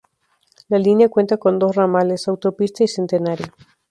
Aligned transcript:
La 0.67 0.79
línea 0.79 1.09
cuenta 1.09 1.37
con 1.37 1.59
dos 1.59 1.75
ramales: 1.75 2.27
Autopista 2.27 2.83
y 2.83 2.87
Centenario. 2.87 3.45